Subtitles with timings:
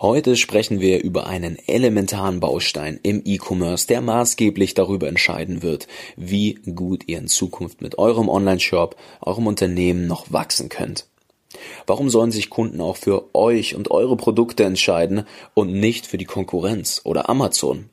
[0.00, 6.54] Heute sprechen wir über einen elementaren Baustein im E-Commerce, der maßgeblich darüber entscheiden wird, wie
[6.54, 11.04] gut ihr in Zukunft mit eurem Online-Shop, eurem Unternehmen noch wachsen könnt.
[11.86, 16.24] Warum sollen sich Kunden auch für euch und eure Produkte entscheiden und nicht für die
[16.24, 17.90] Konkurrenz oder Amazon?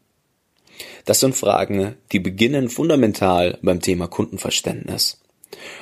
[1.04, 5.20] Das sind Fragen, die beginnen fundamental beim Thema Kundenverständnis.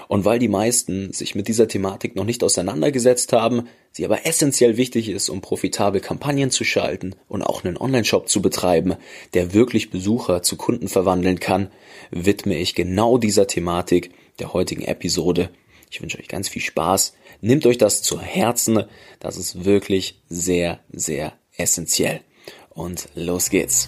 [0.08, 4.78] Und weil die meisten sich mit dieser Thematik noch nicht auseinandergesetzt haben, sie aber essentiell
[4.78, 8.96] wichtig ist, um profitabel Kampagnen zu schalten und auch einen Online-Shop zu betreiben,
[9.34, 11.72] der wirklich Besucher zu Kunden verwandeln kann,
[12.12, 15.50] widme ich genau dieser Thematik der heutigen Episode.
[15.90, 17.14] Ich wünsche euch ganz viel Spaß.
[17.42, 18.84] Nehmt euch das zu Herzen.
[19.20, 22.22] Das ist wirklich sehr, sehr essentiell.
[22.70, 23.88] Und los geht's.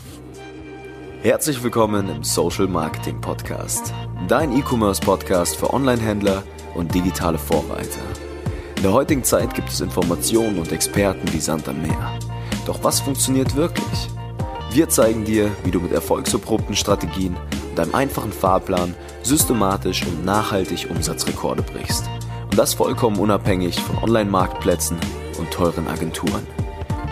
[1.23, 3.91] Herzlich willkommen im Social Marketing Podcast,
[4.27, 6.43] dein E-Commerce Podcast für Online-Händler
[6.75, 7.99] und digitale Vorreiter.
[8.75, 12.19] In der heutigen Zeit gibt es Informationen und Experten wie Sand am Meer.
[12.67, 14.09] Doch was funktioniert wirklich?
[14.71, 17.35] Wir zeigen dir, wie du mit erfolgserprobten Strategien
[17.71, 22.07] und einem einfachen Fahrplan systematisch und nachhaltig Umsatzrekorde brichst.
[22.43, 24.97] Und das vollkommen unabhängig von Online-Marktplätzen
[25.39, 26.45] und teuren Agenturen.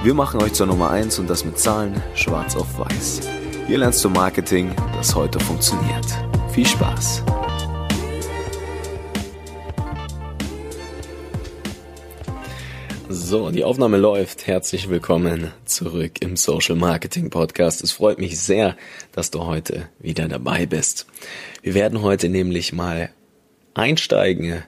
[0.03, 3.44] Wir machen euch zur Nummer 1 und das mit Zahlen schwarz auf weiß.
[3.67, 6.05] Hier lernst du Marketing, das heute funktioniert.
[6.52, 7.23] Viel Spaß!
[13.09, 14.45] So, die Aufnahme läuft.
[14.45, 17.83] Herzlich willkommen zurück im Social Marketing Podcast.
[17.83, 18.77] Es freut mich sehr,
[19.13, 21.08] dass du heute wieder dabei bist.
[21.63, 23.09] Wir werden heute nämlich mal
[23.73, 24.61] einsteigen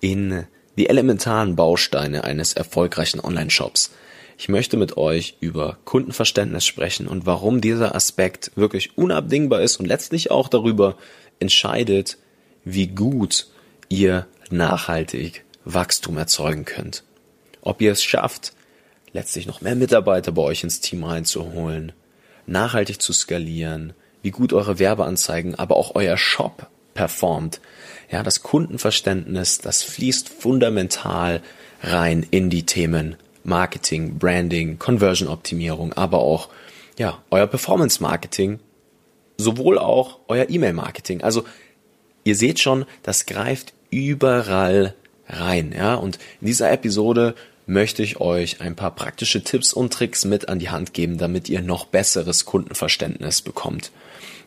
[0.00, 0.44] in
[0.76, 3.92] die elementaren Bausteine eines erfolgreichen Online-Shops.
[4.40, 9.84] Ich möchte mit euch über Kundenverständnis sprechen und warum dieser Aspekt wirklich unabdingbar ist und
[9.84, 10.96] letztlich auch darüber
[11.40, 12.16] entscheidet,
[12.64, 13.48] wie gut
[13.90, 17.04] ihr nachhaltig Wachstum erzeugen könnt.
[17.60, 18.54] Ob ihr es schafft,
[19.12, 21.92] letztlich noch mehr Mitarbeiter bei euch ins Team reinzuholen,
[22.46, 27.60] nachhaltig zu skalieren, wie gut eure Werbeanzeigen, aber auch euer Shop performt.
[28.10, 31.42] Ja, das Kundenverständnis, das fließt fundamental
[31.82, 33.16] rein in die Themen
[33.50, 36.48] Marketing, Branding, Conversion-Optimierung, aber auch
[36.98, 38.60] ja, euer Performance-Marketing,
[39.36, 41.22] sowohl auch euer E-Mail-Marketing.
[41.22, 41.44] Also
[42.24, 44.94] ihr seht schon, das greift überall
[45.28, 45.74] rein.
[45.76, 45.96] Ja?
[45.96, 47.34] Und in dieser Episode
[47.66, 51.48] möchte ich euch ein paar praktische Tipps und Tricks mit an die Hand geben, damit
[51.48, 53.92] ihr noch besseres Kundenverständnis bekommt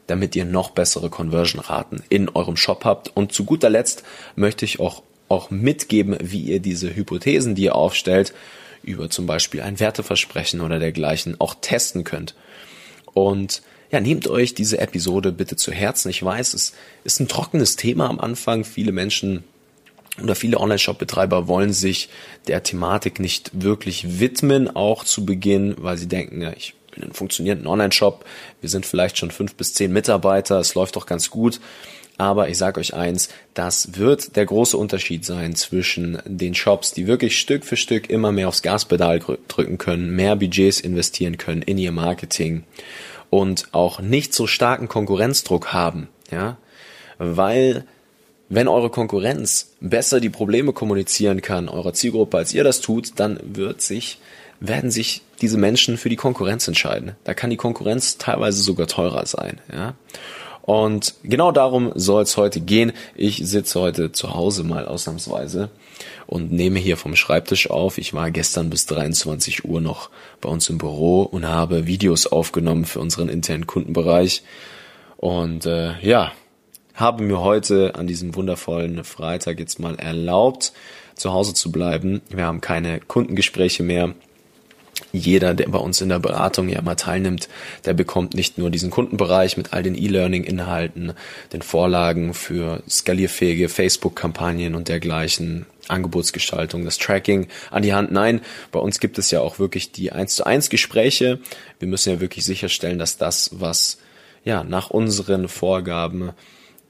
[0.08, 3.16] damit ihr noch bessere Conversion-Raten in eurem Shop habt.
[3.16, 4.03] Und zu guter Letzt
[4.35, 8.34] möchte ich auch, auch mitgeben, wie ihr diese Hypothesen, die ihr aufstellt,
[8.84, 12.36] über zum Beispiel ein Werteversprechen oder dergleichen auch testen könnt.
[13.14, 13.62] Und
[13.92, 16.10] ja, nehmt euch diese Episode bitte zu Herzen.
[16.10, 16.74] Ich weiß, es
[17.04, 18.64] ist ein trockenes Thema am Anfang.
[18.64, 19.44] Viele Menschen
[20.22, 22.10] oder viele Online-Shop-Betreiber wollen sich
[22.48, 27.14] der Thematik nicht wirklich widmen, auch zu Beginn, weil sie denken, ja, ich bin einen
[27.14, 28.26] funktionierenden Online-Shop,
[28.62, 31.60] wir sind vielleicht schon fünf bis zehn Mitarbeiter, es läuft doch ganz gut.
[32.18, 37.07] Aber ich sage euch eins, das wird der große Unterschied sein zwischen den Shops, die
[37.07, 41.78] wirklich Stück für Stück immer mehr aufs Gaspedal drücken können, mehr Budgets investieren können in
[41.78, 42.63] ihr Marketing
[43.29, 46.57] und auch nicht so starken Konkurrenzdruck haben, ja,
[47.18, 47.85] weil
[48.50, 53.40] wenn eure Konkurrenz besser die Probleme kommunizieren kann, eurer Zielgruppe, als ihr das tut, dann
[53.41, 54.19] wird sich,
[54.59, 57.16] werden sich diese Menschen für die Konkurrenz entscheiden.
[57.23, 59.96] Da kann die Konkurrenz teilweise sogar teurer sein, ja.
[60.63, 62.94] Und genau darum soll es heute gehen.
[63.16, 65.69] Ich sitze heute zu Hause mal ausnahmsweise
[66.25, 67.97] und nehme hier vom Schreibtisch auf.
[67.97, 70.09] Ich war gestern bis 23 Uhr noch
[70.40, 74.41] bei uns im Büro und habe Videos aufgenommen für unseren internen Kundenbereich.
[75.18, 76.31] Und äh, ja,
[76.94, 80.72] habe mir heute an diesem wundervollen Freitag jetzt mal erlaubt,
[81.16, 82.22] zu Hause zu bleiben.
[82.29, 84.13] Wir haben keine Kundengespräche mehr
[85.13, 87.47] jeder, der bei uns in der Beratung ja mal teilnimmt,
[87.85, 91.13] der bekommt nicht nur diesen Kundenbereich mit all den E-Learning-Inhalten,
[91.53, 98.12] den Vorlagen für skalierfähige Facebook-Kampagnen und dergleichen, Angebotsgestaltung, das Tracking an die Hand.
[98.12, 98.41] Nein,
[98.72, 101.40] bei uns gibt es ja auch wirklich die 1 zu 1 Gespräche.
[101.78, 103.99] Wir müssen ja wirklich sicherstellen, dass das, was
[104.43, 106.32] ja nach unseren Vorgaben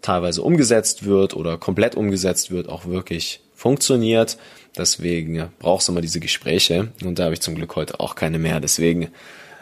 [0.02, 4.38] teilweise umgesetzt wird oder komplett umgesetzt wird, auch wirklich funktioniert.
[4.78, 8.40] Deswegen brauchst du immer diese Gespräche und da habe ich zum Glück heute auch keine
[8.40, 8.60] mehr.
[8.60, 9.10] Deswegen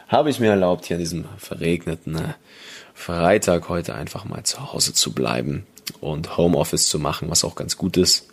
[0.07, 2.33] habe ich mir erlaubt, hier an diesem verregneten äh,
[2.93, 5.65] Freitag heute einfach mal zu Hause zu bleiben
[5.99, 8.27] und Homeoffice zu machen, was auch ganz gut ist.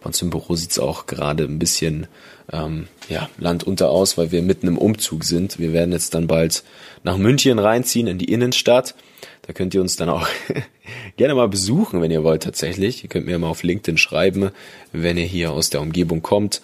[0.00, 2.06] Bei uns im Büro sieht es auch gerade ein bisschen
[2.52, 5.58] ähm, ja, landunter aus, weil wir mitten im Umzug sind.
[5.58, 6.62] Wir werden jetzt dann bald
[7.04, 8.94] nach München reinziehen in die Innenstadt.
[9.42, 10.26] Da könnt ihr uns dann auch
[11.16, 13.02] gerne mal besuchen, wenn ihr wollt tatsächlich.
[13.02, 14.50] Ihr könnt mir mal auf LinkedIn schreiben,
[14.92, 16.62] wenn ihr hier aus der Umgebung kommt.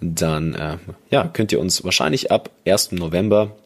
[0.00, 0.76] dann äh,
[1.10, 2.92] ja, könnt ihr uns wahrscheinlich ab 1.
[2.92, 3.56] November,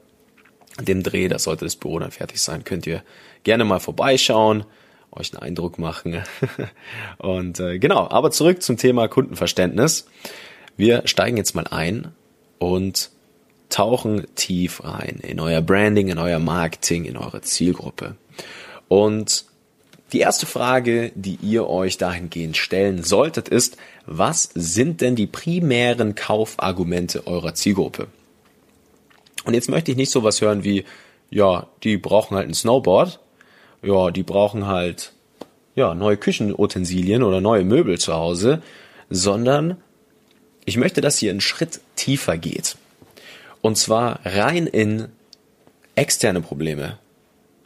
[0.81, 3.03] dem Dreh, da sollte das Büro dann fertig sein, könnt ihr
[3.45, 4.65] gerne mal vorbeischauen,
[5.11, 6.23] euch einen Eindruck machen.
[7.19, 10.07] und äh, genau, aber zurück zum Thema Kundenverständnis.
[10.77, 12.13] Wir steigen jetzt mal ein
[12.59, 13.11] und
[13.69, 18.17] tauchen tief rein in euer Branding, in euer Marketing, in eure Zielgruppe.
[18.93, 19.47] Und
[20.13, 26.15] die erste Frage, die ihr euch dahingehend stellen solltet, ist, was sind denn die primären
[26.15, 28.09] Kaufargumente eurer Zielgruppe?
[29.47, 30.85] Und jetzt möchte ich nicht sowas hören wie,
[31.31, 33.19] ja, die brauchen halt ein Snowboard,
[33.83, 35.15] ja, die brauchen halt,
[35.75, 38.61] ja, neue Küchenutensilien oder neue Möbel zu Hause,
[39.09, 39.79] sondern
[40.67, 42.77] ich möchte, dass ihr einen Schritt tiefer geht.
[43.63, 45.09] Und zwar rein in
[45.95, 46.99] externe Probleme.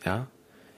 [0.05, 0.29] Ja?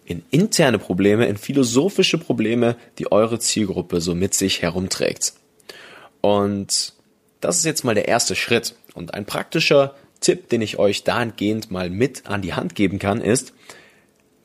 [0.08, 5.34] In interne Probleme, in philosophische Probleme, die eure Zielgruppe so mit sich herumträgt.
[6.20, 6.94] Und
[7.40, 8.74] das ist jetzt mal der erste Schritt.
[8.94, 13.20] Und ein praktischer Tipp, den ich euch dahingehend mal mit an die Hand geben kann,
[13.20, 13.52] ist,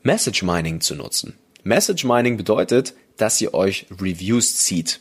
[0.02, 1.38] Message Mining zu nutzen.
[1.62, 5.00] Message Mining bedeutet, dass ihr euch Reviews zieht.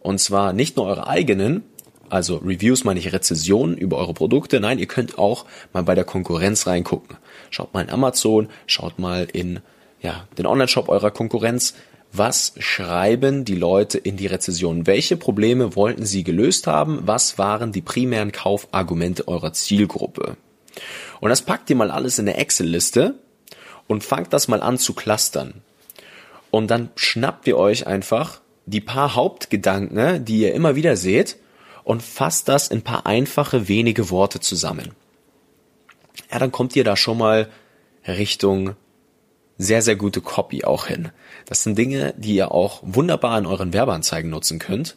[0.00, 1.64] Und zwar nicht nur eure eigenen,
[2.08, 4.60] also Reviews meine ich Rezessionen über eure Produkte.
[4.60, 7.16] Nein, ihr könnt auch mal bei der Konkurrenz reingucken.
[7.50, 9.60] Schaut mal in Amazon, schaut mal in
[10.04, 11.74] ja, den Online-Shop eurer Konkurrenz.
[12.12, 14.86] Was schreiben die Leute in die Rezession?
[14.86, 17.00] Welche Probleme wollten sie gelöst haben?
[17.06, 20.36] Was waren die primären Kaufargumente eurer Zielgruppe?
[21.20, 23.14] Und das packt ihr mal alles in eine Excel-Liste
[23.88, 25.62] und fangt das mal an zu clustern.
[26.50, 31.36] Und dann schnappt ihr euch einfach die paar Hauptgedanken, die ihr immer wieder seht,
[31.82, 34.92] und fasst das in paar einfache, wenige Worte zusammen.
[36.30, 37.50] Ja, dann kommt ihr da schon mal
[38.06, 38.76] Richtung
[39.58, 41.10] sehr, sehr gute Copy auch hin.
[41.46, 44.96] Das sind Dinge, die ihr auch wunderbar in euren Werbeanzeigen nutzen könnt.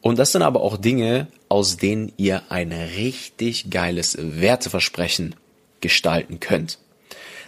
[0.00, 5.34] Und das sind aber auch Dinge, aus denen ihr ein richtig geiles Werteversprechen
[5.80, 6.78] gestalten könnt.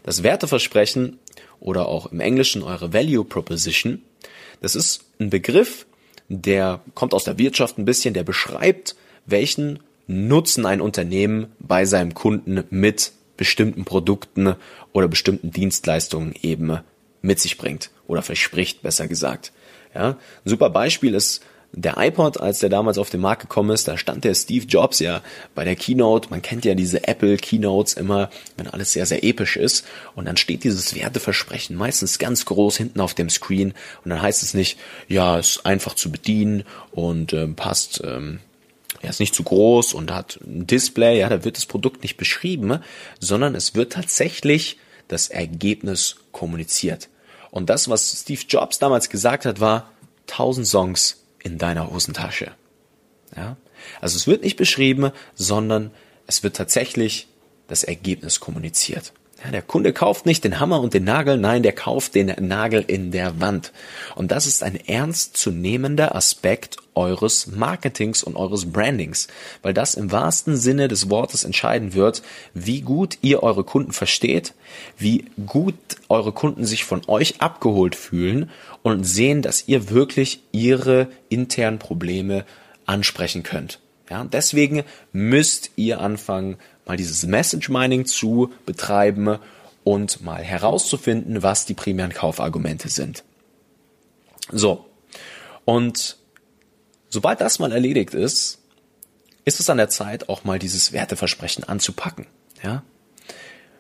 [0.03, 1.19] Das Werteversprechen
[1.61, 4.03] oder auch im Englischen eure Value Proposition,
[4.61, 5.87] das ist ein Begriff,
[6.29, 8.97] der kommt aus der Wirtschaft ein bisschen, der beschreibt,
[9.27, 14.55] welchen Nutzen ein Unternehmen bei seinem Kunden mit bestimmten Produkten
[14.93, 16.79] oder bestimmten Dienstleistungen eben
[17.23, 19.50] mit sich bringt oder verspricht, besser gesagt.
[19.97, 21.43] Ja, ein super Beispiel ist
[21.73, 25.00] der iPod, als der damals auf den Markt gekommen ist, da stand der Steve Jobs
[25.00, 25.23] ja
[25.56, 26.31] bei der Keynote.
[26.31, 29.85] Man kennt ja diese Apple Keynotes immer, wenn alles sehr, sehr episch ist.
[30.15, 33.75] Und dann steht dieses Werteversprechen meistens ganz groß hinten auf dem Screen.
[34.05, 34.79] Und dann heißt es nicht,
[35.09, 36.62] ja, ist einfach zu bedienen
[36.93, 38.39] und ähm, passt, ähm,
[39.00, 42.17] er ist nicht zu groß und hat ein Display, ja, da wird das Produkt nicht
[42.17, 42.81] beschrieben,
[43.19, 44.79] sondern es wird tatsächlich
[45.09, 47.09] das Ergebnis kommuniziert.
[47.50, 49.91] Und das, was Steve Jobs damals gesagt hat, war
[50.31, 52.53] 1000 Songs in deiner Hosentasche.
[53.37, 53.56] Ja?
[54.00, 55.91] Also es wird nicht beschrieben, sondern
[56.27, 57.29] es wird tatsächlich
[57.69, 59.12] das Ergebnis kommuniziert.
[59.44, 62.85] Ja, der Kunde kauft nicht den Hammer und den Nagel, nein, der kauft den Nagel
[62.87, 63.73] in der Wand.
[64.15, 69.27] Und das ist ein ernstzunehmender Aspekt eures Marketings und eures Brandings,
[69.62, 72.23] weil das im wahrsten Sinne des Wortes entscheiden wird,
[72.55, 74.55] wie gut ihr eure Kunden versteht,
[74.97, 75.75] wie gut
[76.09, 78.50] eure Kunden sich von euch abgeholt fühlen
[78.83, 82.44] und sehen, dass ihr wirklich ihre internen Probleme
[82.87, 83.81] ansprechen könnt.
[84.11, 89.38] Ja, deswegen müsst ihr anfangen, mal dieses Message Mining zu betreiben
[89.84, 93.24] und mal herauszufinden, was die primären Kaufargumente sind.
[94.51, 94.86] So.
[95.65, 96.17] Und
[97.08, 98.58] sobald das mal erledigt ist,
[99.44, 102.27] ist es an der Zeit, auch mal dieses Werteversprechen anzupacken.
[102.62, 102.82] Ja?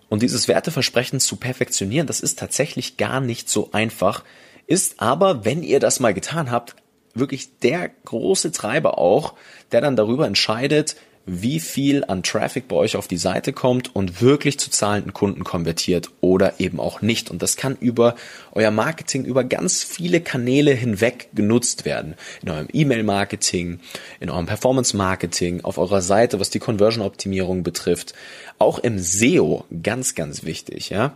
[0.08, 4.24] Und dieses Werteversprechen zu perfektionieren, das ist tatsächlich gar nicht so einfach,
[4.66, 6.76] ist aber, wenn ihr das mal getan habt,
[7.14, 9.34] wirklich der große Treiber auch,
[9.70, 14.20] der dann darüber entscheidet, wie viel an Traffic bei euch auf die Seite kommt und
[14.20, 17.30] wirklich zu zahlenden Kunden konvertiert oder eben auch nicht.
[17.30, 18.16] Und das kann über
[18.52, 22.14] euer Marketing, über ganz viele Kanäle hinweg genutzt werden.
[22.42, 23.80] In eurem E-Mail-Marketing,
[24.20, 28.14] in eurem Performance-Marketing, auf eurer Seite, was die Conversion-Optimierung betrifft.
[28.58, 31.14] Auch im SEO, ganz, ganz wichtig, ja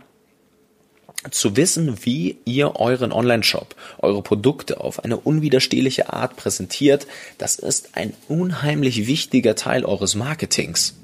[1.31, 7.07] zu wissen, wie ihr euren Online-Shop, eure Produkte auf eine unwiderstehliche Art präsentiert,
[7.37, 10.95] das ist ein unheimlich wichtiger Teil eures Marketings.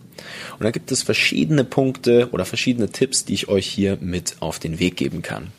[0.58, 4.60] Und da gibt es verschiedene Punkte oder verschiedene Tipps, die ich euch hier mit auf
[4.60, 5.52] den Weg geben kann.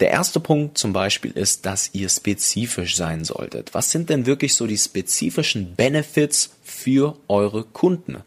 [0.00, 3.72] Der erste Punkt zum Beispiel ist, dass ihr spezifisch sein solltet.
[3.72, 8.18] Was sind denn wirklich so die spezifischen Benefits für eure Kunden?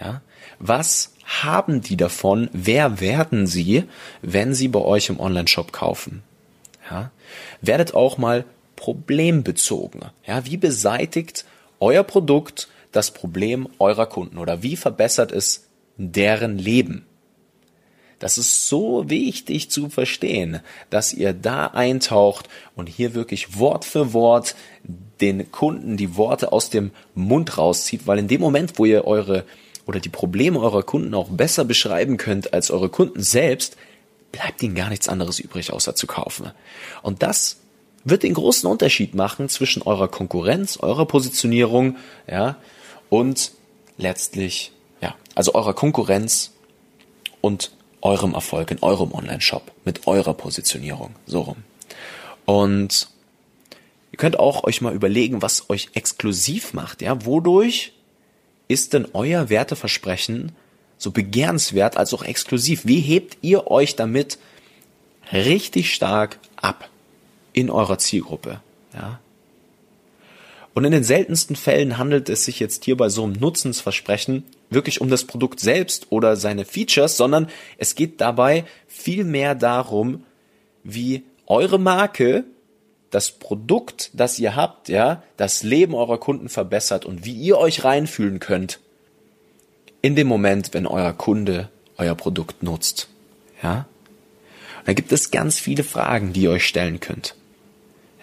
[0.00, 0.20] Ja?
[0.58, 1.12] Was
[1.44, 2.48] haben die davon?
[2.52, 3.84] Wer werden sie,
[4.22, 6.22] wenn sie bei euch im Online-Shop kaufen?
[6.90, 7.10] Ja?
[7.60, 8.44] Werdet auch mal
[8.76, 10.02] problembezogen.
[10.26, 11.44] Ja, wie beseitigt
[11.78, 17.06] euer Produkt das Problem eurer Kunden oder wie verbessert es deren Leben?
[18.18, 24.12] Das ist so wichtig zu verstehen, dass ihr da eintaucht und hier wirklich Wort für
[24.12, 24.54] Wort
[25.20, 29.44] den Kunden die Worte aus dem Mund rauszieht, weil in dem Moment, wo ihr eure
[29.86, 33.76] oder die Probleme eurer Kunden auch besser beschreiben könnt als eure Kunden selbst,
[34.30, 36.50] bleibt ihnen gar nichts anderes übrig, außer zu kaufen.
[37.02, 37.58] Und das
[38.04, 41.96] wird den großen Unterschied machen zwischen eurer Konkurrenz, eurer Positionierung,
[42.28, 42.56] ja,
[43.10, 43.52] und
[43.98, 46.52] letztlich, ja, also eurer Konkurrenz
[47.40, 51.56] und eurem Erfolg in eurem Online-Shop, mit eurer Positionierung, so rum.
[52.44, 53.08] Und
[54.10, 57.92] ihr könnt auch euch mal überlegen, was euch exklusiv macht, ja, wodurch
[58.72, 60.52] ist denn euer Werteversprechen
[60.98, 62.82] so begehrenswert als auch exklusiv?
[62.84, 64.38] Wie hebt ihr euch damit
[65.32, 66.88] richtig stark ab
[67.52, 68.60] in eurer Zielgruppe,
[68.94, 69.20] ja?
[70.74, 75.02] Und in den seltensten Fällen handelt es sich jetzt hier bei so einem Nutzensversprechen wirklich
[75.02, 80.24] um das Produkt selbst oder seine Features, sondern es geht dabei viel mehr darum,
[80.82, 82.44] wie eure Marke
[83.12, 87.84] das Produkt, das ihr habt, ja, das Leben eurer Kunden verbessert und wie ihr euch
[87.84, 88.80] reinfühlen könnt
[90.00, 93.08] in dem Moment, wenn euer Kunde euer Produkt nutzt,
[93.62, 93.86] ja.
[94.84, 97.36] Da gibt es ganz viele Fragen, die ihr euch stellen könnt.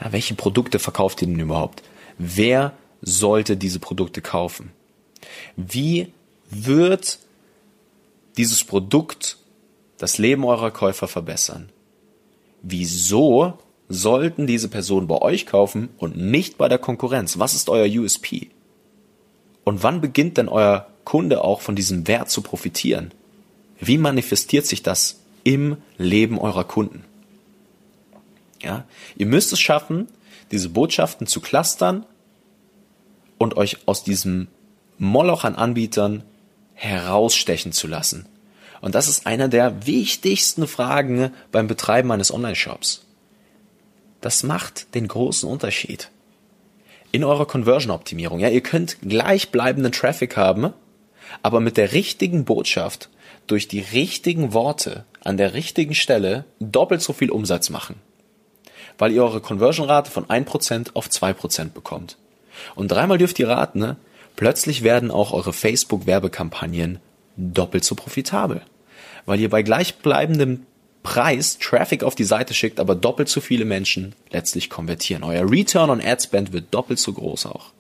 [0.02, 1.84] Ja, welche Produkte verkauft ihr denn überhaupt?
[2.18, 4.72] Wer sollte diese Produkte kaufen?
[5.56, 6.12] Wie
[6.50, 7.20] wird
[8.38, 9.38] dieses Produkt
[9.98, 11.70] das Leben eurer Käufer verbessern?
[12.62, 13.58] Wieso
[13.90, 17.40] sollten diese Personen bei euch kaufen und nicht bei der Konkurrenz?
[17.40, 18.50] Was ist euer USP?
[19.64, 23.12] Und wann beginnt denn euer Kunde auch von diesem Wert zu profitieren?
[23.80, 27.04] Wie manifestiert sich das im Leben eurer Kunden?
[28.62, 30.08] Ja, ihr müsst es schaffen,
[30.52, 32.06] diese Botschaften zu clustern
[33.38, 34.48] und euch aus diesem
[34.98, 36.24] Moloch an Anbietern
[36.74, 38.28] herausstechen zu lassen.
[38.82, 43.06] Und das ist einer der wichtigsten Fragen beim Betreiben eines Online-Shops.
[44.22, 46.10] Das macht den großen Unterschied.
[47.12, 50.74] In eurer Conversion-Optimierung, ja, ihr könnt gleichbleibenden Traffic haben,
[51.42, 53.10] aber mit der richtigen Botschaft,
[53.48, 57.96] durch die richtigen Worte, an der richtigen Stelle doppelt so viel Umsatz machen.
[58.98, 62.18] Weil ihr eure Conversion-Rate von 1% auf 2% bekommt.
[62.76, 63.98] Und dreimal dürft ihr raten, ne?
[64.36, 67.00] plötzlich werden auch eure Facebook-Werbekampagnen
[67.38, 68.62] doppelt so profitabel.
[69.26, 70.66] Weil ihr bei gleichbleibendem
[71.10, 75.24] Preis Traffic auf die Seite schickt, aber doppelt so viele Menschen letztlich konvertieren.
[75.24, 77.72] Euer Return on Ad Spend wird doppelt so groß auch.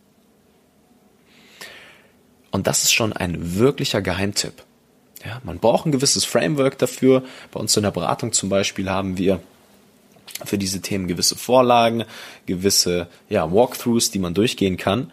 [2.49, 4.63] Und das ist schon ein wirklicher Geheimtipp.
[5.23, 7.23] Ja, man braucht ein gewisses Framework dafür.
[7.51, 9.39] Bei uns in der Beratung zum Beispiel haben wir
[10.43, 12.05] für diese Themen gewisse Vorlagen,
[12.47, 15.11] gewisse ja, Walkthroughs, die man durchgehen kann.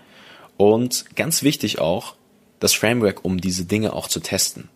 [0.57, 2.15] Und ganz wichtig auch,
[2.61, 4.71] das Framework, um diese Dinge auch zu testen.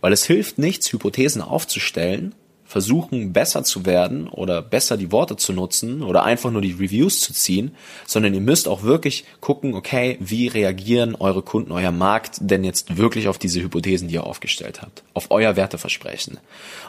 [0.00, 2.34] Weil es hilft nichts, Hypothesen aufzustellen,
[2.70, 7.18] versuchen besser zu werden oder besser die Worte zu nutzen oder einfach nur die Reviews
[7.18, 7.74] zu ziehen,
[8.06, 12.96] sondern ihr müsst auch wirklich gucken, okay, wie reagieren eure Kunden, euer Markt denn jetzt
[12.96, 16.38] wirklich auf diese Hypothesen, die ihr aufgestellt habt, auf euer Werteversprechen.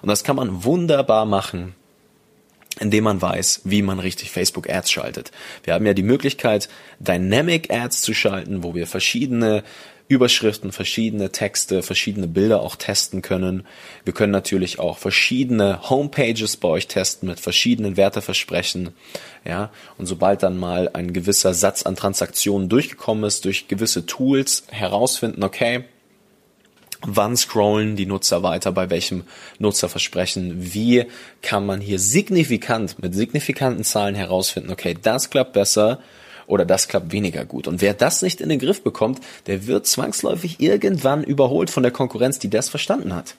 [0.03, 1.73] Und das kann man wunderbar machen
[2.79, 5.31] indem man weiß, wie man richtig Facebook Ads schaltet.
[5.63, 6.69] Wir haben ja die Möglichkeit,
[6.99, 9.63] Dynamic Ads zu schalten, wo wir verschiedene
[10.11, 13.65] Überschriften, verschiedene Texte, verschiedene Bilder auch testen können.
[14.03, 18.89] Wir können natürlich auch verschiedene Homepages bei euch testen mit verschiedenen Werteversprechen.
[19.45, 24.65] Ja, und sobald dann mal ein gewisser Satz an Transaktionen durchgekommen ist, durch gewisse Tools
[24.69, 25.85] herausfinden, okay,
[27.03, 29.23] wann scrollen die Nutzer weiter, bei welchem
[29.59, 31.05] Nutzerversprechen, wie
[31.41, 35.99] kann man hier signifikant, mit signifikanten Zahlen herausfinden, okay, das klappt besser
[36.51, 37.67] oder das klappt weniger gut.
[37.67, 41.93] Und wer das nicht in den Griff bekommt, der wird zwangsläufig irgendwann überholt von der
[41.93, 43.35] Konkurrenz, die das verstanden hat.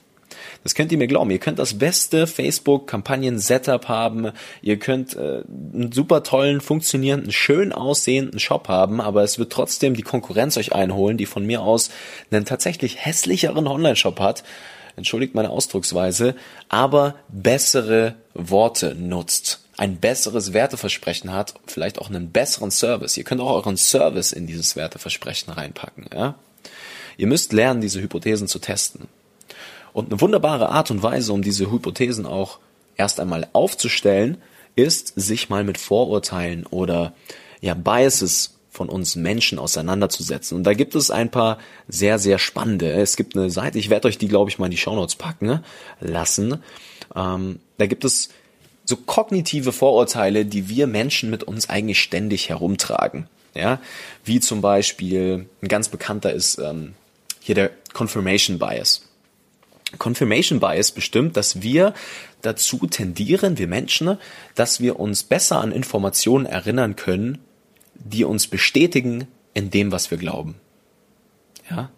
[0.65, 1.31] Das könnt ihr mir glauben.
[1.31, 4.33] Ihr könnt das beste Facebook-Kampagnen-Setup haben.
[4.63, 5.43] Ihr könnt äh,
[5.75, 10.73] einen super tollen, funktionierenden, schön aussehenden Shop haben, aber es wird trotzdem die Konkurrenz euch
[10.73, 11.91] einholen, die von mir aus
[12.31, 14.43] einen tatsächlich hässlicheren Online-Shop hat.
[14.97, 16.35] Entschuldigt meine Ausdrucksweise,
[16.71, 23.17] aber bessere Worte nutzt ein besseres Werteversprechen hat, vielleicht auch einen besseren Service.
[23.17, 26.07] Ihr könnt auch euren Service in dieses Werteversprechen reinpacken.
[26.15, 26.37] Ja?
[27.17, 29.09] Ihr müsst lernen, diese Hypothesen zu testen.
[29.93, 32.61] Und eine wunderbare Art und Weise, um diese Hypothesen auch
[32.97, 34.41] erst einmal aufzustellen,
[34.77, 37.13] ist, sich mal mit Vorurteilen oder
[37.61, 40.59] ja, Biases von uns Menschen auseinanderzusetzen.
[40.59, 41.59] Und da gibt es ein paar
[41.89, 42.93] sehr, sehr spannende.
[42.93, 45.65] Es gibt eine Seite, ich werde euch die, glaube ich, mal in die Shownotes packen
[45.99, 46.63] lassen.
[47.17, 48.29] Ähm, da gibt es
[48.85, 53.29] so kognitive Vorurteile, die wir Menschen mit uns eigentlich ständig herumtragen.
[53.55, 53.81] Ja,
[54.25, 56.95] wie zum Beispiel ein ganz bekannter ist ähm,
[57.41, 59.03] hier der Confirmation Bias.
[59.99, 61.93] Confirmation Bias bestimmt, dass wir
[62.41, 64.19] dazu tendieren, wir Menschen,
[64.55, 67.39] dass wir uns besser an Informationen erinnern können,
[67.95, 70.57] die uns bestätigen in dem, was wir glauben.
[71.71, 71.91] Ja?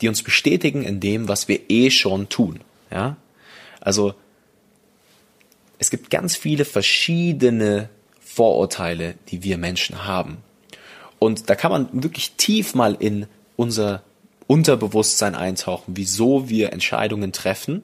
[0.00, 2.60] Die uns bestätigen in dem, was wir eh schon tun.
[2.90, 3.16] Ja?
[3.80, 4.14] Also,
[5.78, 7.88] es gibt ganz viele verschiedene
[8.20, 10.38] Vorurteile, die wir Menschen haben.
[11.18, 14.02] Und da kann man wirklich tief mal in unser
[14.46, 17.82] Unterbewusstsein eintauchen, wieso wir Entscheidungen treffen,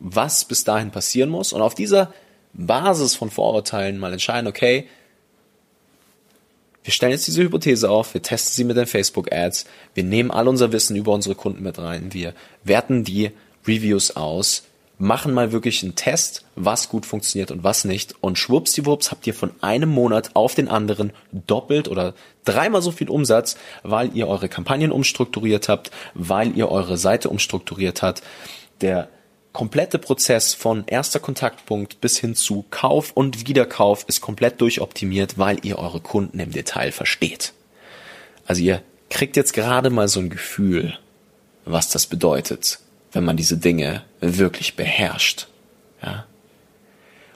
[0.00, 2.12] was bis dahin passieren muss und auf dieser
[2.52, 4.88] Basis von Vorurteilen mal entscheiden, okay,
[6.84, 10.48] wir stellen jetzt diese Hypothese auf, wir testen sie mit den Facebook-Ads, wir nehmen all
[10.48, 12.34] unser Wissen über unsere Kunden mit rein, wir
[12.64, 13.30] werten die
[13.66, 14.64] Reviews aus,
[14.98, 18.16] machen mal wirklich einen Test, was gut funktioniert und was nicht.
[18.20, 22.14] Und schwuppsdiwupps habt ihr von einem Monat auf den anderen doppelt oder
[22.44, 28.02] dreimal so viel Umsatz, weil ihr eure Kampagnen umstrukturiert habt, weil ihr eure Seite umstrukturiert
[28.02, 28.22] habt.
[28.80, 29.08] Der
[29.52, 35.64] komplette Prozess von erster Kontaktpunkt bis hin zu Kauf und Wiederkauf ist komplett durchoptimiert, weil
[35.64, 37.52] ihr eure Kunden im Detail versteht.
[38.46, 40.98] Also ihr kriegt jetzt gerade mal so ein Gefühl,
[41.64, 42.80] was das bedeutet
[43.12, 45.48] wenn man diese Dinge wirklich beherrscht.
[46.02, 46.26] Ja?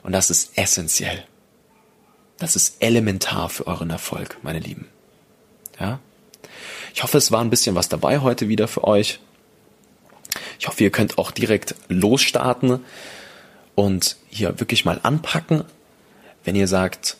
[0.02, 1.24] Und das ist essentiell.
[2.38, 4.88] Das ist elementar für euren Erfolg, meine Lieben.
[5.78, 6.00] Ja?
[6.94, 9.20] Ich hoffe, es war ein bisschen was dabei heute wieder für euch.
[10.58, 12.84] Ich hoffe, ihr könnt auch direkt losstarten
[13.74, 15.64] und hier wirklich mal anpacken.
[16.44, 17.16] Wenn ihr sagt,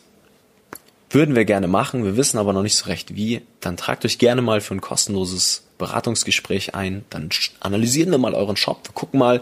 [1.13, 4.17] würden wir gerne machen, wir wissen aber noch nicht so recht wie, dann tragt euch
[4.17, 7.29] gerne mal für ein kostenloses Beratungsgespräch ein, dann
[7.59, 9.41] analysieren wir mal euren Shop, wir gucken mal,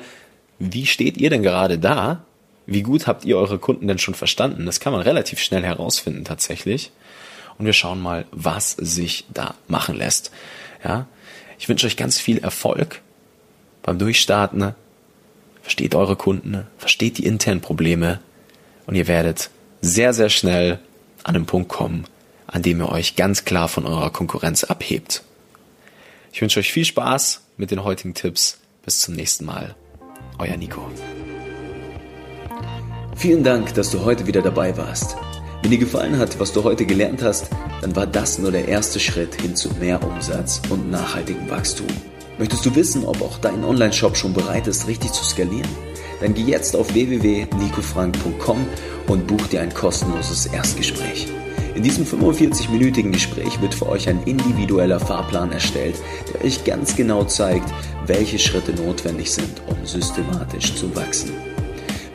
[0.59, 2.23] wie steht ihr denn gerade da?
[2.67, 4.65] Wie gut habt ihr eure Kunden denn schon verstanden?
[4.65, 6.91] Das kann man relativ schnell herausfinden tatsächlich.
[7.57, 10.31] Und wir schauen mal, was sich da machen lässt.
[10.83, 11.07] Ja,
[11.57, 13.01] ich wünsche euch ganz viel Erfolg
[13.81, 14.75] beim Durchstarten.
[15.63, 18.19] Versteht eure Kunden, versteht die internen Probleme
[18.85, 19.49] und ihr werdet
[19.81, 20.79] sehr, sehr schnell
[21.23, 22.05] an den Punkt kommen,
[22.47, 25.23] an dem ihr euch ganz klar von eurer Konkurrenz abhebt.
[26.33, 28.57] Ich wünsche euch viel Spaß mit den heutigen Tipps.
[28.83, 29.75] Bis zum nächsten Mal.
[30.39, 30.81] Euer Nico.
[33.15, 35.15] Vielen Dank, dass du heute wieder dabei warst.
[35.61, 37.49] Wenn dir gefallen hat, was du heute gelernt hast,
[37.81, 41.87] dann war das nur der erste Schritt hin zu mehr Umsatz und nachhaltigem Wachstum.
[42.39, 45.69] Möchtest du wissen, ob auch dein Online-Shop schon bereit ist, richtig zu skalieren?
[46.21, 48.65] Dann geh jetzt auf www.nicofrank.com
[49.07, 51.27] und buch dir ein kostenloses Erstgespräch.
[51.73, 55.95] In diesem 45-minütigen Gespräch wird für euch ein individueller Fahrplan erstellt,
[56.33, 57.73] der euch ganz genau zeigt,
[58.05, 61.31] welche Schritte notwendig sind, um systematisch zu wachsen.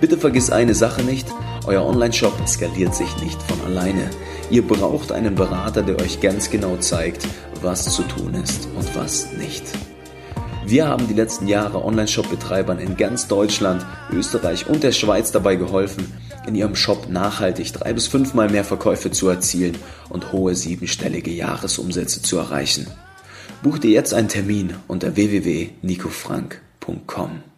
[0.01, 1.27] Bitte vergiss eine Sache nicht,
[1.67, 4.11] euer Online-Shop skaliert sich nicht von alleine.
[4.51, 7.27] Ihr braucht einen Berater, der euch ganz genau zeigt,
[7.63, 9.65] was zu tun ist und was nicht.
[10.67, 16.13] Wir haben die letzten Jahre Online-Shop-Betreibern in ganz Deutschland, Österreich und der Schweiz dabei geholfen,
[16.45, 22.21] in ihrem Shop nachhaltig drei bis fünfmal mehr Verkäufe zu erzielen und hohe siebenstellige Jahresumsätze
[22.21, 22.89] zu erreichen.
[23.63, 27.56] Buch dir jetzt einen Termin unter www.nicofrank.com.